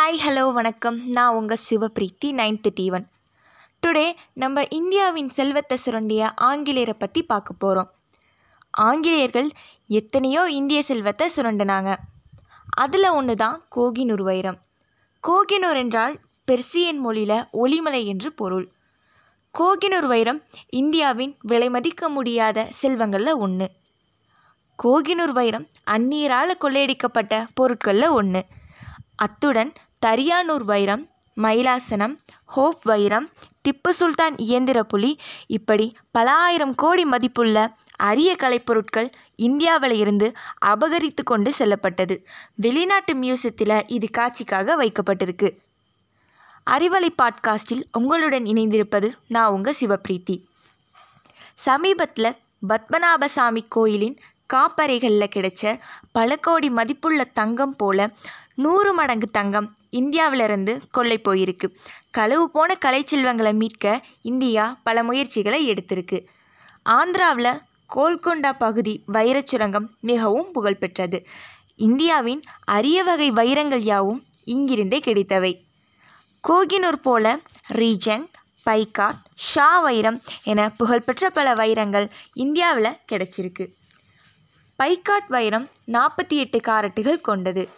[0.00, 0.98] Hi hello வணக்கம்.
[1.06, 3.04] நான் உங்கள் சிவப்ரீத்தி நைன்த்து ஒன்
[3.82, 7.90] டுடே நம்ம இந்தியாவின் செல்வத்தை சுரண்டிய ஆங்கிலேயரை பற்றி பார்க்க போகிறோம்
[8.84, 9.48] ஆங்கிலேயர்கள்
[9.98, 11.90] எத்தனையோ இந்திய செல்வத்தை சுரண்டினாங்க.
[12.84, 14.58] அதில் ஒன்று தான் கோகினூர் வைரம்.
[15.24, 16.16] கோகினூர் என்றால்
[16.48, 18.66] பெர்சியன் மொழியில் ஒளிமலை என்று பொருள்.
[19.54, 20.40] கோகினூர் வைரம்
[20.82, 23.68] இந்தியாவின் விலைமதிக்க முடியாத செல்வங்களில் ஒன்று
[24.78, 28.44] கோகினூர் வைரம் அந்நீரால் கொள்ளையடிக்கப்பட்ட பொருட்களில் ஒன்று
[29.24, 29.70] அத்துடன்
[30.06, 33.28] தரியானூர் வைரம் மயிலாசனம் ஹோப் வைரம்
[33.62, 40.32] திப்பு சுல்தான் இயந்திர புலி இப்படி பல ஆயிரம் கோடி மதிப்புள்ள அரிய கலைப்பொருட்கள் இந்தியாவில் இருந்து
[40.66, 42.26] அபகரித்து கொண்டு செல்லப்பட்டது.
[42.54, 45.56] வெளிநாட்டு மியூசியத்தில் இது காட்சிக்காக வைக்கப்பட்டிருக்கு.
[46.70, 50.44] அறிவலை பாட்காஸ்டில் உங்களுடன் இணைந்திருப்பது நான் உங்கள் சிவப்ரீத்தி.
[51.54, 52.36] சமீபத்தில்
[52.68, 54.18] பத்மநாபசாமி கோயிலின்
[54.54, 55.78] காப்பறைகளில் கிடைச்ச
[56.12, 58.10] பல கோடி மதிப்புள்ள தங்கம் போல
[58.62, 61.66] நூறு மடங்கு தங்கம் இந்தியாவிலிருந்து கொள்ளை போயிருக்கு.
[62.10, 66.26] களவு போன கலைச்செல்வங்களை மீட்க இந்தியா பல முயற்சிகளை எடுத்திருக்கு.
[66.90, 67.60] ஆந்திராவில்
[67.94, 71.26] கோல்கொண்டா பகுதி வைரச் சுரங்கம் மிகவும் புகழ்பெற்றது.
[71.76, 75.52] இந்தியாவின் அரிய வகை வைரங்கள் யாவும் இங்கிருந்தே கிடைத்தவை.
[76.48, 77.38] கோகினூர் போல
[77.72, 78.26] ரீஜன்
[78.70, 83.66] பைகாட் ஷா வைரம் என புகழ்பெற்ற பல வைரங்கள் இந்தியாவில் கிடைச்சிருக்கு.
[84.78, 87.68] பைகாட் வைரம் நாற்பத்தி எட்டு காரட்டுகள் கொண்டது.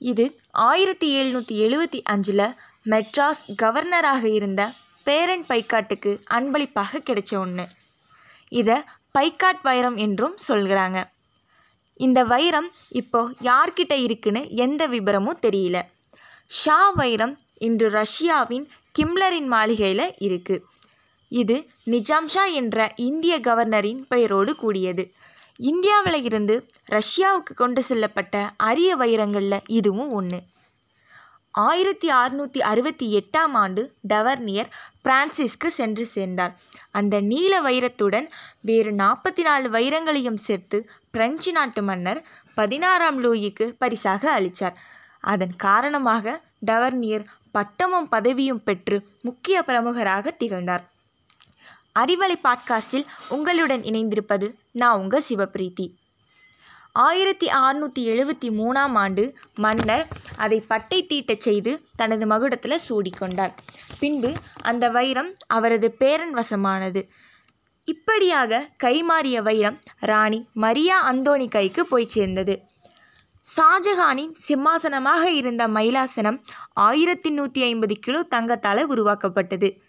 [0.00, 4.72] இது ஆயிரத்தி எழுநூற்றி எழுபத்தி அஞ்சில் மெட்ராஸ் கவர்னராக இருந்த
[5.04, 7.66] பேரன் பைக்காட்டுக்கு அன்பளிப்பாக கிடைச்ச ஒன்று
[8.48, 8.76] இதை
[9.18, 10.98] பைக்காட் வைரம் என்றும் சொல்கிறாங்க.
[11.94, 15.76] இந்த வைரம் இப்போ யார்கிட்ட இருக்குன்னு எந்த விபரமும் தெரியல.
[16.46, 18.66] ஷா வைரம் இன்று ரஷ்யாவின்
[18.98, 20.64] கிம்லரின் மாளிகையில் இருக்குது
[21.28, 25.04] இது நிஜாம் ஷா என்ற இந்திய கவர்னரின் பெயரோடு கூடியது.
[25.58, 30.42] இந்தியாவில் இருந்து ரஷ்யாவுக்கு கொண்டு செல்லப்பட்ட அரிய வைரங்களில் இதுவும் ஒன்று
[31.50, 34.68] ஆயிரத்தி அறுநூற்றி அறுபத்தி எட்டாம் ஆண்டு டவர்னியர்
[35.04, 36.58] பிரான்சிஸ்க்கு சென்று சேர்ந்தார்.
[36.90, 38.26] அந்த நீல வைரத்துடன்
[38.60, 42.24] வேறு நாற்பத்தி நாலு வைரங்களையும் சேர்த்து பிரெஞ்சு நாட்டு மன்னர்
[42.54, 44.76] பதினாறாம் லூயிக்கு பரிசாக அளித்தார்
[45.20, 50.84] அதன் காரணமாக டவர்னியர் பட்டமும் பதவியும் பெற்று முக்கிய பிரமுகராக திகழ்ந்தார்.
[51.96, 55.90] அறிவலை பாட்காஸ்டில் உங்களுடன் இணைந்திருப்பது நான் உங்கள் சிவப்ரீத்தி.
[56.92, 63.52] ஆயிரத்தி அறுநூற்றி எழுபத்தி மூணாம் ஆண்டு மன்னர் அதை பட்டை தீட்டச் செய்து தனது மகுடத்தில் சூடிக்கொண்டார்.
[63.98, 67.08] பின்பு அந்த வைரம் அவரது பேரன் வசமானது.
[67.84, 72.60] இப்படியாக கைமாறிய வைரம் ராணி மரியா அந்தோணி கைக்கு போய் சேர்ந்தது.
[73.56, 76.42] ஷாஜஹானின் சிம்மாசனமாக இருந்த மயிலாசனம்
[76.74, 79.82] ஆயிரத்தி நூற்றி ஐம்பது கிலோ தங்கத்தால் உருவாக்கப்பட்டது.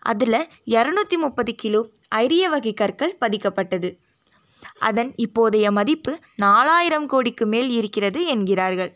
[0.00, 3.96] அதில் இரநூத்தி முப்பது கிலோ அரிய வகை கற்கள் பதிக்கப்பட்டது.
[4.78, 8.92] அதன் இப்போதைய மதிப்பு நாலாயிரம் கோடிக்கு மேல் இருக்கிறது என்கிறார்கள்.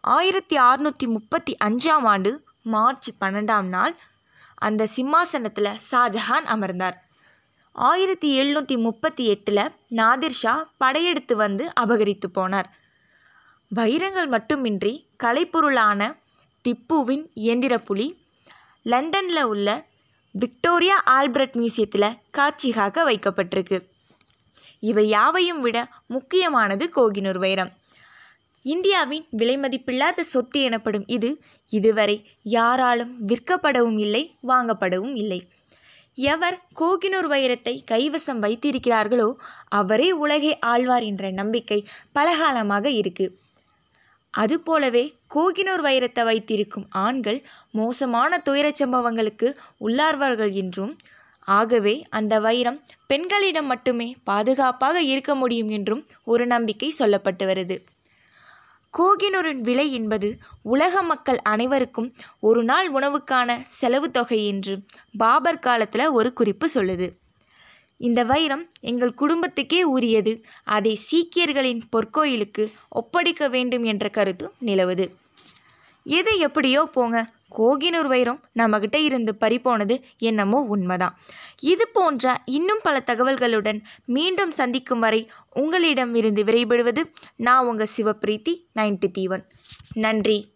[0.00, 3.96] ஆயிரத்தி அறுநூற்றி முப்பத்தி அஞ்சாம் ஆண்டு மார்ச் பன்னெண்டாம் நாள்
[4.54, 6.96] அந்த சிம்மாசனத்தில் ஷாஜஹான் அமர்ந்தார்.
[7.72, 12.68] ஆயிரத்தி எழுநூற்றி முப்பத்தி எட்டில் நாதிர்ஷா படையெடுத்து வந்து அபகரித்து போனார்.
[13.68, 16.16] வைரங்கள் மட்டுமின்றி கலைப்பொருளான
[16.64, 18.22] திப்புவின் இயந்திர புலி
[18.82, 19.90] லண்டனில் உள்ள
[20.34, 23.78] விக்டோரியா ஆல்பர்ட் மியூசியத்தில் காட்சிக்காக வைக்கப்பட்டிருக்கு.
[24.80, 27.72] இவை யாவையும் விட முக்கியமானது கோகினூர் வைரம்
[28.64, 31.30] இந்தியாவின் விலைமதிப்பில்லாத சொத்து எனப்படும் இது
[31.70, 32.16] இதுவரை
[32.56, 35.40] யாராலும் விற்கப்படவும் இல்லை வாங்கப்படவும் இல்லை.
[36.14, 39.28] எவர் கோகினூர் வைரத்தை கைவசம் வைத்திருக்கிறார்களோ
[39.68, 41.78] அவரே உலகை ஆழ்வார் என்ற நம்பிக்கை
[42.14, 43.34] பலகாலமாக இருக்குது
[44.34, 50.96] அதுபோலவே கோகினூர் வைரத்தை வைத்திருக்கும் ஆண்கள் மோசமான துயரச் சம்பவங்களுக்கு உள்ளார்வார்கள் என்றும்
[51.40, 57.76] ஆகவே அந்த வைரம் பெண்களிடம் மட்டுமே பாதுகாப்பாக இருக்க முடியும் என்றும் ஒரு நம்பிக்கை சொல்லப்பட்டு வருது.
[58.94, 64.74] கோகினூரின் விலை என்பது உலக மக்கள் அனைவருக்கும் ஒரு நாள் உணவுக்கான செலவு தொகை என்று
[65.18, 67.08] பாபர் காலத்தில் ஒரு குறிப்பு சொல்லுது.
[68.02, 70.32] இந்த வைரம் எங்கள் குடும்பத்துக்கே உரியது.
[70.64, 75.06] அதை சீக்கியர்களின் பொற்கோயிலுக்கு ஒப்படைக்க வேண்டும் என்ற கருத்து நிலவுது.
[76.04, 77.30] எது எப்படியோ போங்க.
[77.58, 81.18] கோகினூர் வைரம் நம்மகிட்ட இருந்து பறிப்போனது என்னமோ உண்மைதான்.
[81.60, 85.20] இது போன்ற இன்னும் பல தகவல்களுடன் மீண்டும் சந்திக்கும் வரை
[85.54, 87.02] உங்களிடம் இருந்து விரைபடுவது
[87.36, 89.44] நான் உங்கள் சிவப்ரீத்தி நைன்டி தீவன்
[89.94, 90.51] நன்றி.